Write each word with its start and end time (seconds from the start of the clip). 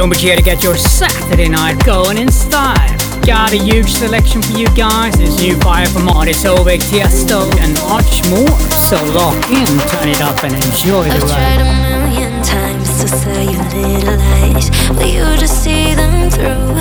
Don't 0.00 0.08
forget 0.14 0.38
to 0.38 0.42
get 0.42 0.64
your 0.64 0.76
Saturday 0.78 1.46
night 1.46 1.84
going 1.84 2.16
in 2.16 2.32
style. 2.32 2.96
Got 3.26 3.52
a 3.52 3.58
huge 3.58 3.92
selection 3.92 4.40
for 4.40 4.56
you 4.56 4.66
guys. 4.74 5.12
There's 5.18 5.38
new 5.42 5.54
fire 5.60 5.86
from 5.88 6.08
Artist 6.08 6.46
Ovek, 6.46 6.80
Tiesto, 6.88 7.42
and 7.60 7.74
much 7.84 8.24
more. 8.30 8.48
So 8.88 8.96
lock 9.12 9.36
in, 9.50 9.66
turn 9.92 10.08
it 10.08 10.22
up, 10.22 10.42
and 10.42 10.54
enjoy 10.54 11.04
the 11.04 11.16
I've 11.16 11.22
ride. 11.24 11.28
tried 11.28 11.60
a 11.60 11.64
million 12.00 12.42
times 12.42 13.02
to 13.02 13.08
say 13.08 13.44
you 13.44 13.58
little 13.76 14.16
lies, 14.16 14.70
but 14.88 15.06
you 15.06 15.20
just 15.36 15.62
see 15.62 15.92
them 15.92 16.30
through. 16.30 16.80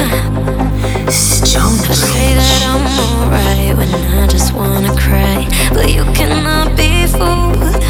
I 1.06 1.12
say 1.12 2.36
that 2.36 2.64
I'm 2.72 2.88
alright 3.04 3.76
when 3.76 3.94
I 4.18 4.28
just 4.28 4.54
wanna 4.54 4.96
cry, 4.96 5.46
but 5.74 5.92
you 5.92 6.06
cannot 6.16 6.78
be 6.78 7.06
fooled. 7.06 7.84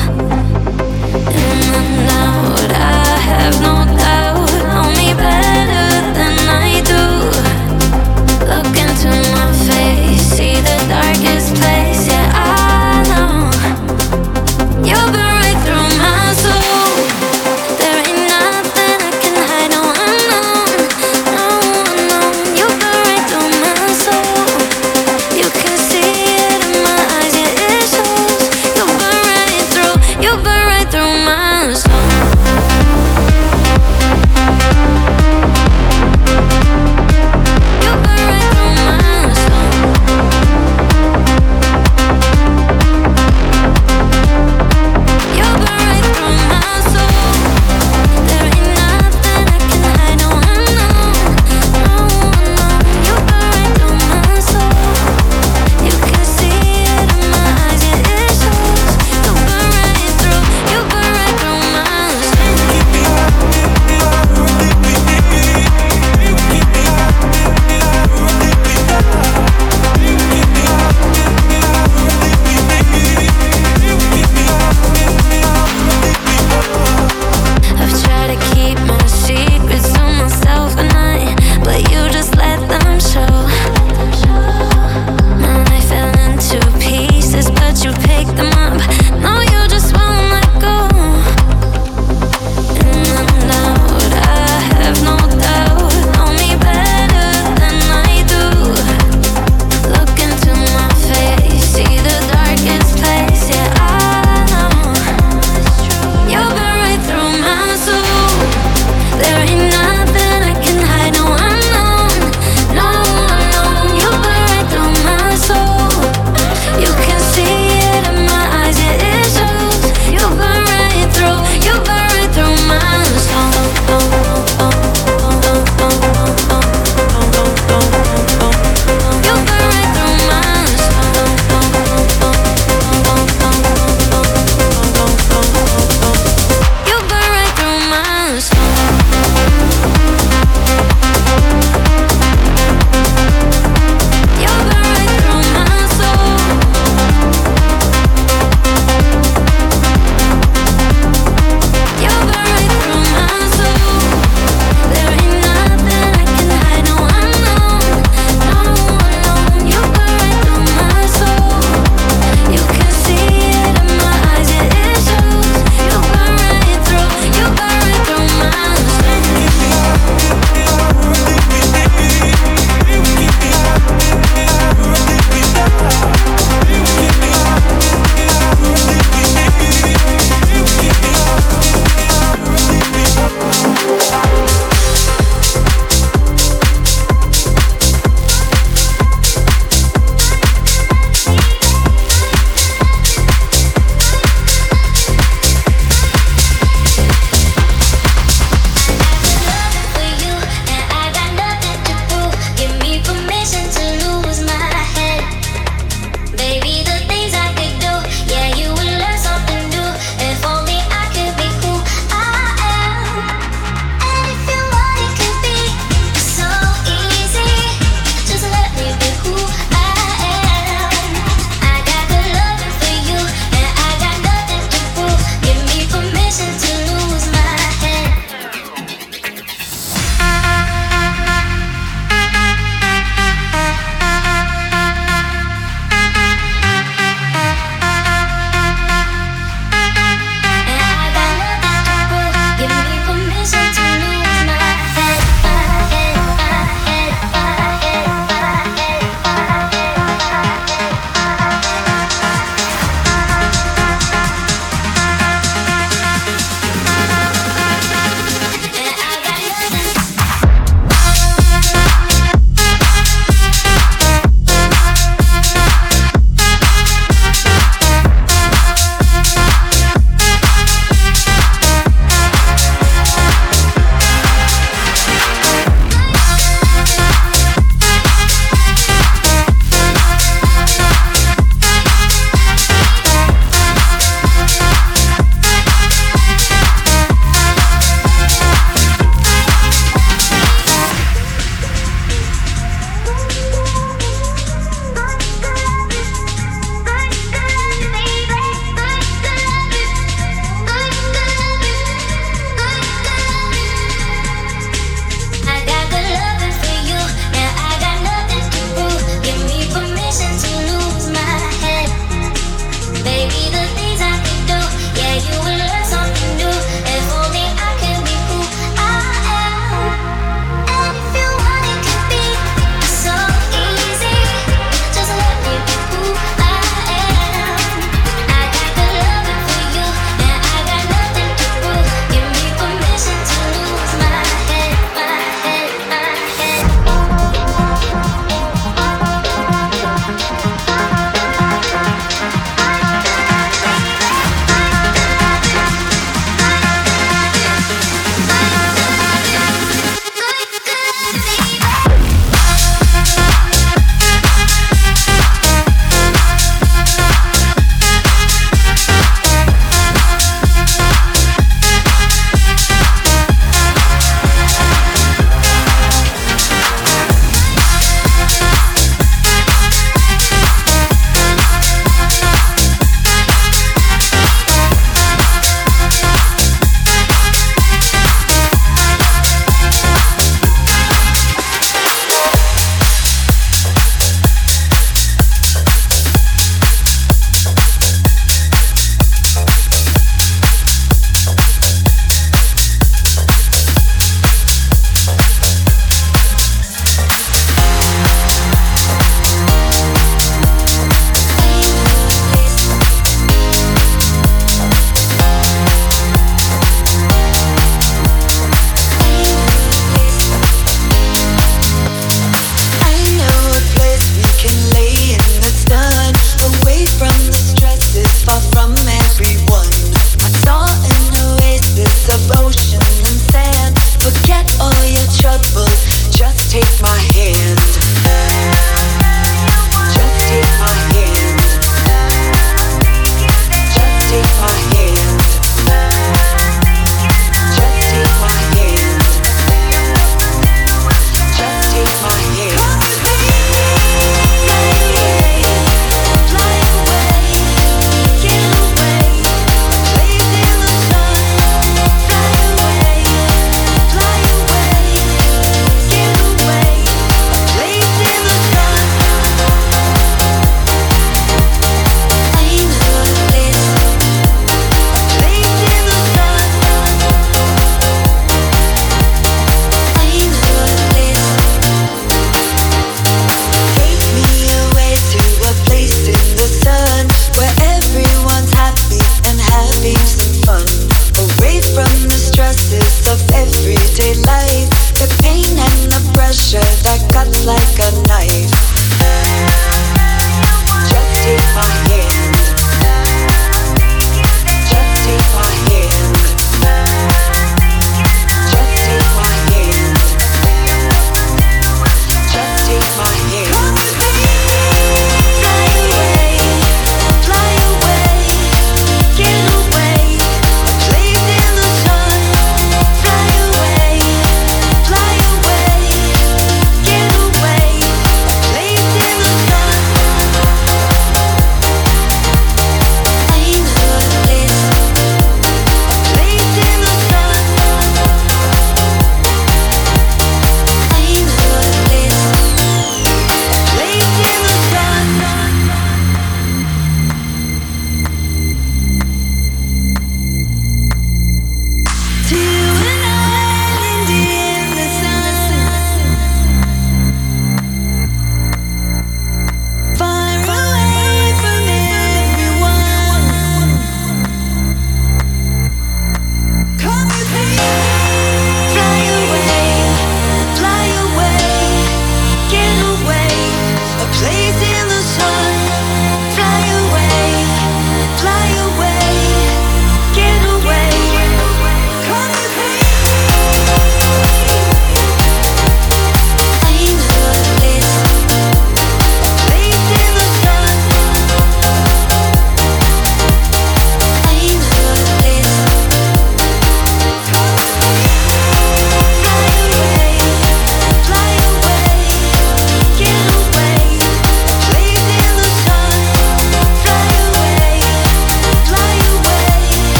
And 1.38 2.72
I 2.74 3.20
have 3.30 3.62
no 3.62 3.86
doubt. 3.96 4.19
Know 5.18 5.79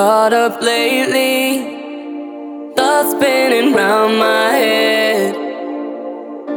caught 0.00 0.32
up 0.32 0.62
lately. 0.62 2.72
Thoughts 2.74 3.10
spinning 3.10 3.74
round 3.74 4.16
my 4.16 4.48
head. 4.64 5.36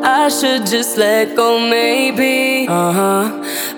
I 0.02 0.30
should 0.30 0.66
just 0.66 0.98
let 0.98 1.36
go, 1.36 1.60
maybe. 1.60 2.68
Uh 2.70 2.94
huh. 3.00 3.24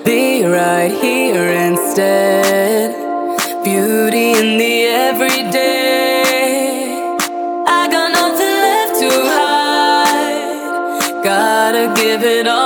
Be 0.06 0.44
right 0.44 0.92
here 1.06 1.50
instead. 1.68 2.94
Beauty 3.64 4.28
in 4.42 4.60
the 4.60 4.76
everyday. 5.08 6.22
I 7.80 7.82
got 7.96 8.10
nothing 8.22 8.56
left 8.68 8.94
to 9.02 9.10
hide. 9.34 11.24
Gotta 11.24 11.86
give 12.00 12.22
it 12.24 12.46
all 12.48 12.65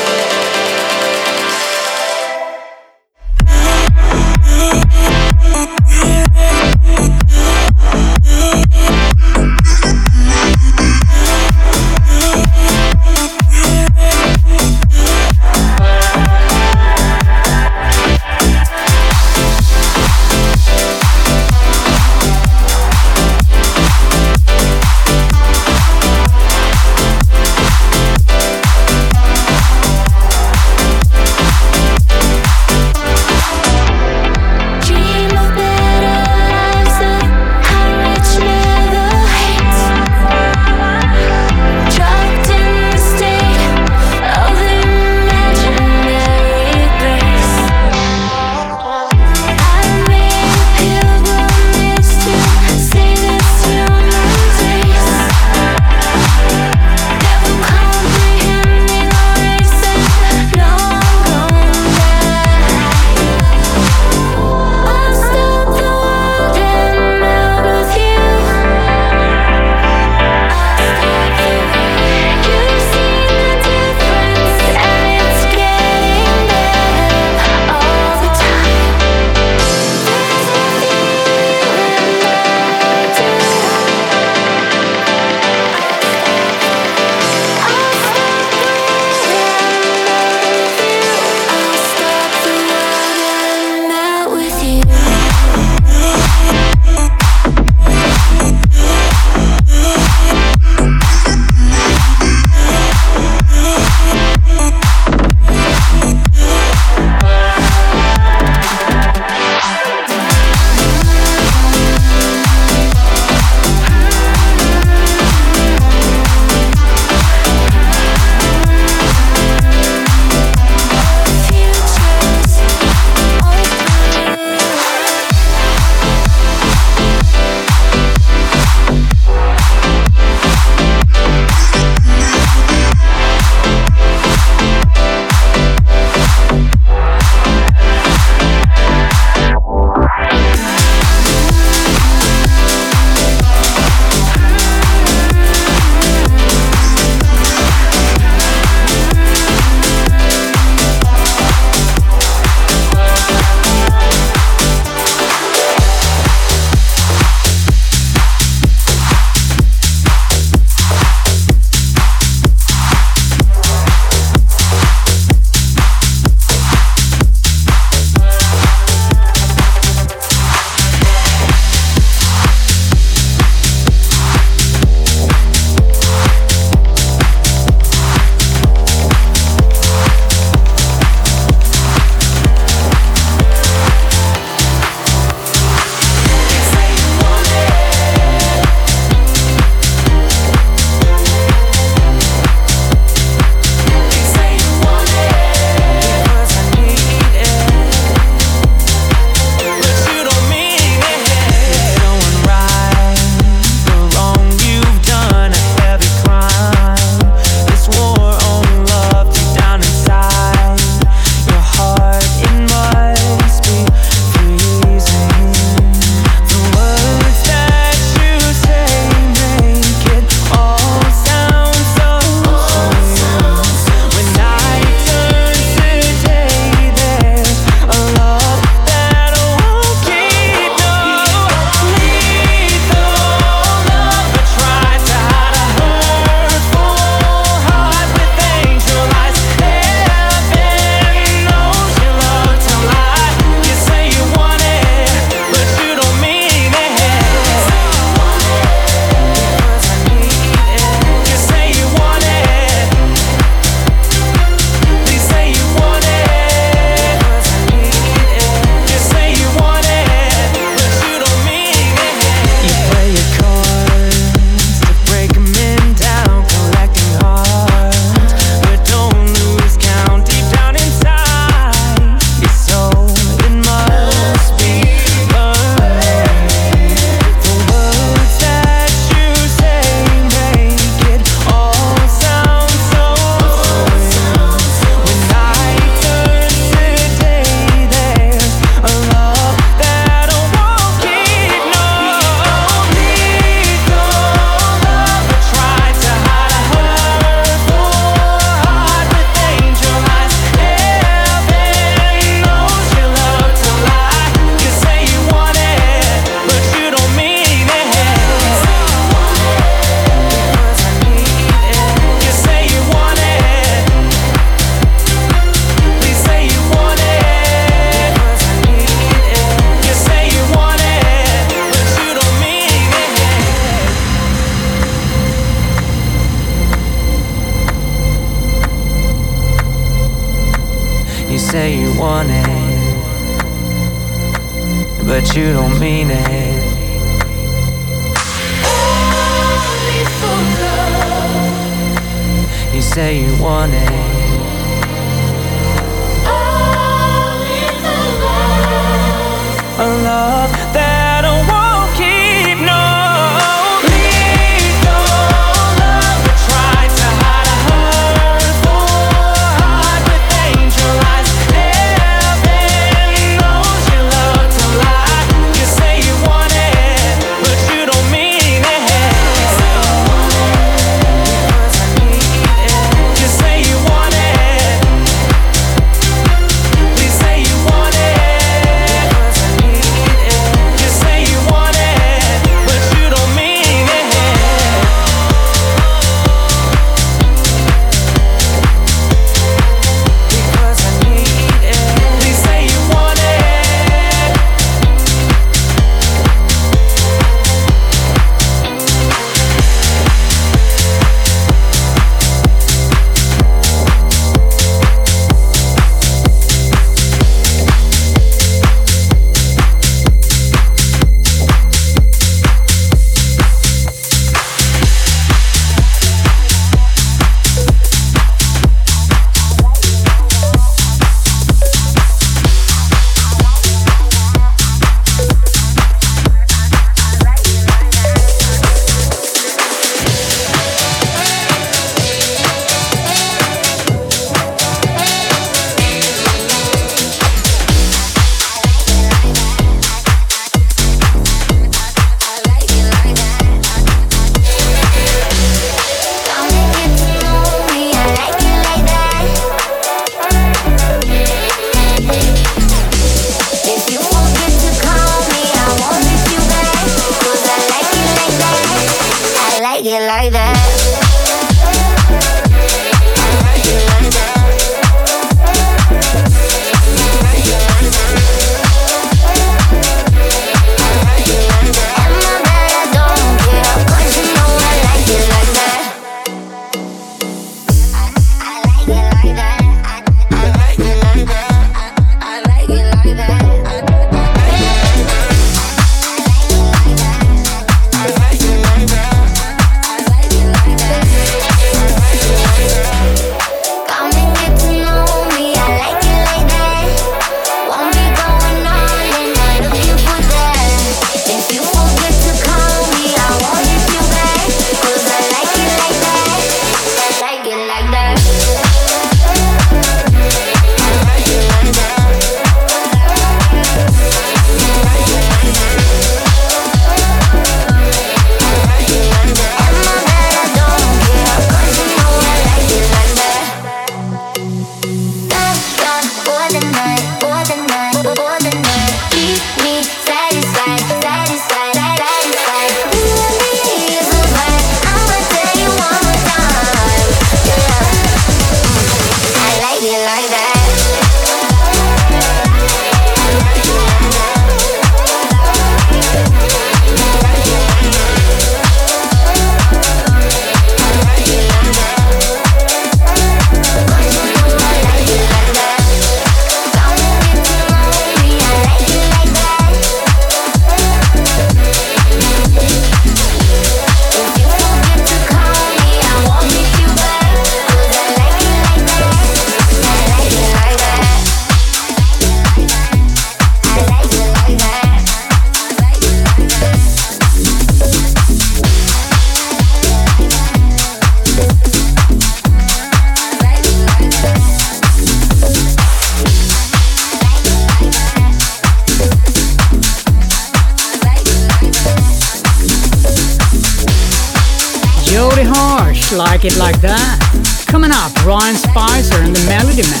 Like 596.32 596.46
it 596.46 596.56
like 596.56 596.80
that? 596.80 597.20
Coming 597.68 597.90
up, 597.90 598.10
Ryan 598.24 598.56
Spicer 598.56 599.20
and 599.20 599.36
the 599.36 599.44
Melody 599.44 599.82
Man. 599.82 600.00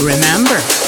Remember. 0.00 0.85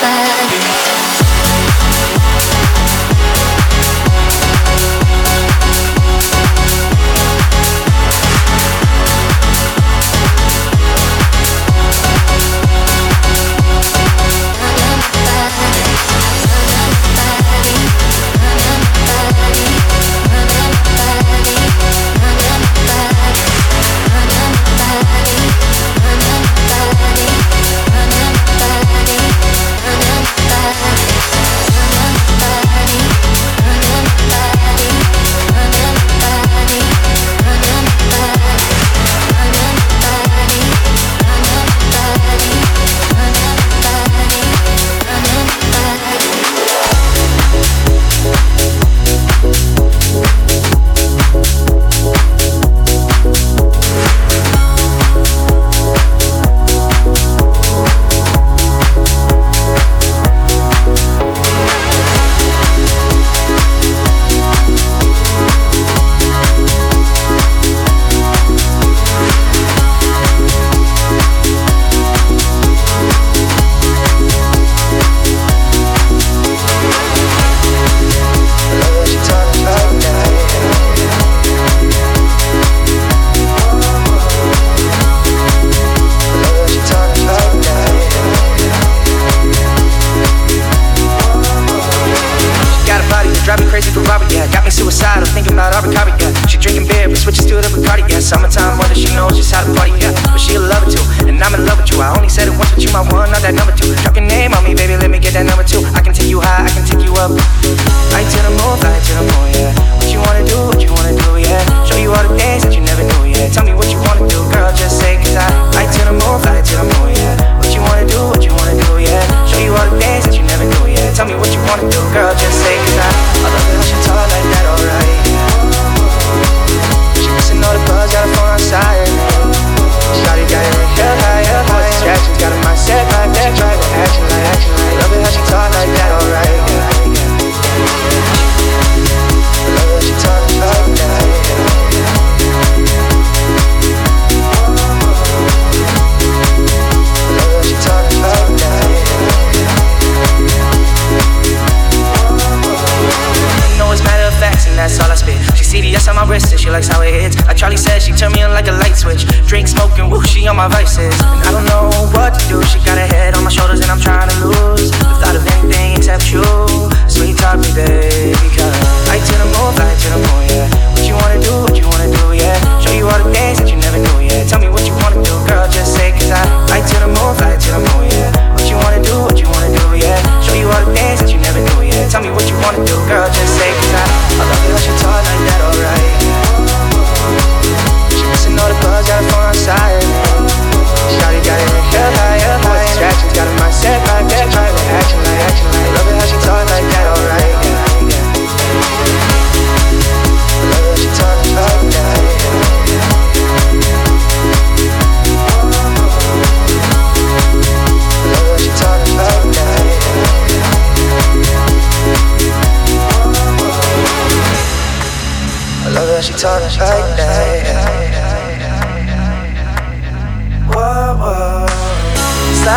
Shawty 0.00 0.95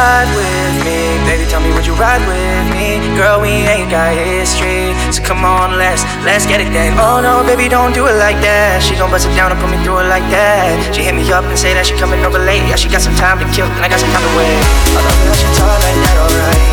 slide 0.09 0.33
with 0.33 0.75
me? 0.89 1.21
Baby, 1.29 1.45
tell 1.45 1.61
me, 1.61 1.69
would 1.77 1.85
you 1.85 1.93
ride 1.93 2.23
with 2.25 2.65
me? 2.73 2.97
Girl, 3.13 3.37
we 3.37 3.61
ain't 3.69 3.93
got 3.93 4.09
history, 4.17 4.97
so 5.13 5.21
come 5.21 5.45
on, 5.45 5.77
let's 5.77 6.01
let's 6.25 6.49
get 6.49 6.59
it 6.61 6.73
then. 6.73 6.97
Oh 6.97 7.21
no, 7.21 7.45
baby, 7.45 7.69
don't 7.69 7.93
do 7.93 8.09
it 8.09 8.17
like 8.17 8.41
that. 8.41 8.81
She 8.81 8.97
gon' 8.97 9.11
bust 9.13 9.29
it 9.29 9.35
down 9.37 9.53
and 9.53 9.59
put 9.61 9.69
me 9.69 9.77
through 9.85 10.01
it 10.01 10.09
like 10.09 10.25
that. 10.33 10.73
She 10.95 11.05
hit 11.05 11.13
me 11.13 11.21
up 11.29 11.45
and 11.45 11.53
say 11.53 11.77
that 11.77 11.85
she 11.85 11.93
coming 12.01 12.25
over 12.25 12.41
late. 12.41 12.65
Yeah, 12.65 12.79
she 12.81 12.89
got 12.89 13.05
some 13.05 13.13
time 13.21 13.37
to 13.37 13.45
kill, 13.53 13.69
and 13.69 13.85
I 13.85 13.89
got 13.91 14.01
some 14.01 14.09
time 14.09 14.25
to 14.25 14.33
wait. 14.33 14.57
I 14.97 14.99
love 15.05 15.19
how 15.29 15.35
she 15.37 15.47
talk 15.53 15.77
like 15.77 15.99
that, 16.01 16.17
alright. 16.25 16.63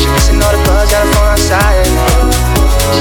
She 0.00 0.08
missing 0.16 0.40
all 0.40 0.52
the 0.56 0.62
buzz, 0.64 0.88
got 0.88 1.04
her 1.04 1.10
phone 1.12 1.28
outside. 1.36 1.84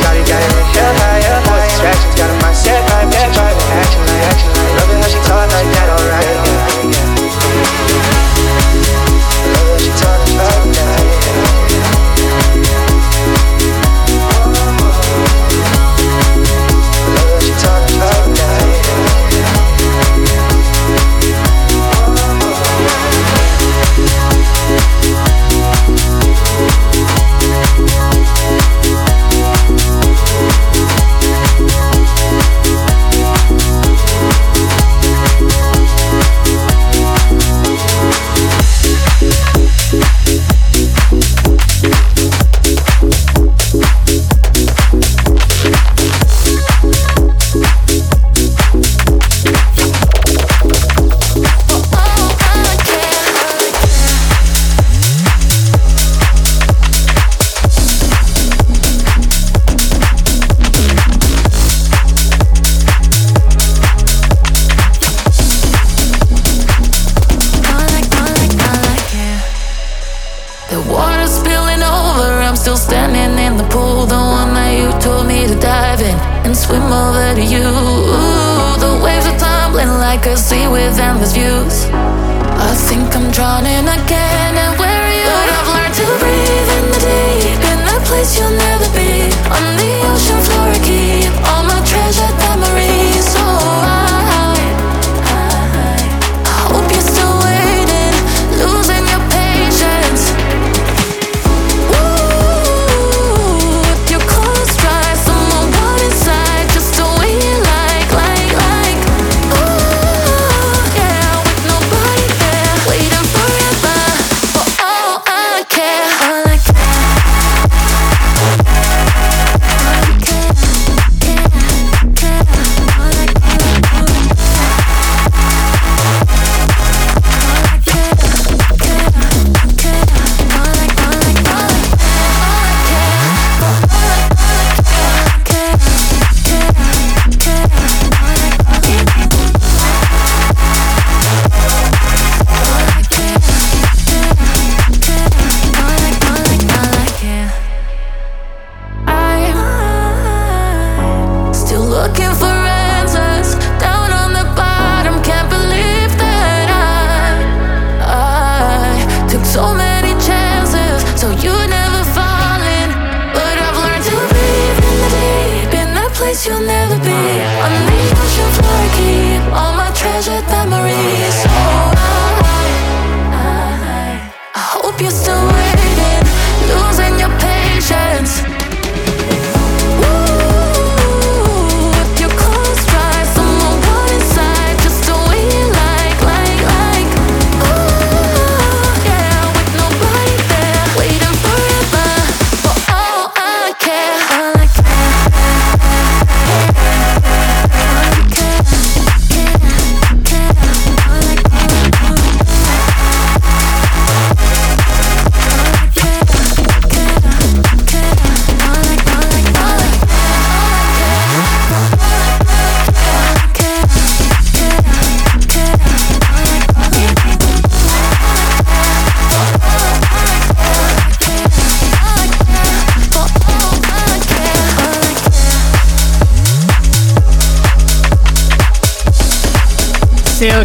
Shawty 0.03 0.23
got 0.27 0.43
it 0.43 0.51
right 0.51 0.69
here, 0.75 0.91
higher, 0.91 1.39
higher. 1.39 1.71
Distractions, 1.71 2.15
got 2.19 2.27
her 2.27 2.39
mindset 2.43 2.83
right, 2.83 3.07
bad 3.07 3.31
right, 3.31 3.55
action 3.79 4.01
like 4.03 4.27
action 4.27 4.51
like. 4.59 4.75
Love 4.75 4.91
it 4.91 4.99
how 4.99 5.07
she 5.07 5.19
talk 5.23 5.47
like 5.55 5.69
that, 5.71 5.87
alright. 5.87 6.35
Love 6.35 7.14
how 10.37 10.73
she 10.73 10.84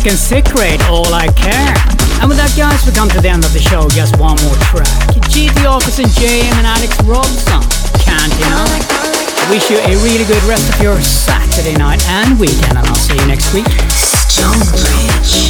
And 0.07 0.19
Secret, 0.19 0.81
All 0.89 1.13
I 1.13 1.29
Care. 1.37 1.77
And 2.21 2.29
with 2.29 2.41
that, 2.41 2.49
guys, 2.57 2.81
we 2.89 2.93
come 2.97 3.13
to 3.13 3.21
the 3.21 3.29
end 3.29 3.45
of 3.45 3.53
the 3.53 3.61
show. 3.61 3.85
Just 3.93 4.17
one 4.17 4.33
more 4.49 4.57
track. 4.73 4.89
GT 5.29 5.69
Office 5.69 6.01
and 6.01 6.09
JM 6.17 6.49
and 6.57 6.67
Alex 6.67 6.97
Robson. 7.05 7.61
Can't 8.01 8.33
deny. 8.41 8.81
Wish 9.53 9.69
you 9.69 9.77
a 9.77 9.93
really 10.01 10.25
good 10.25 10.41
rest 10.49 10.73
of 10.73 10.81
your 10.81 10.97
Saturday 11.05 11.77
night 11.77 12.01
and 12.09 12.41
weekend, 12.41 12.81
and 12.81 12.87
I'll 12.89 12.97
see 12.97 13.13
you 13.13 13.27
next 13.27 13.53
week. 13.53 13.69
Stonebridge. 13.93 15.50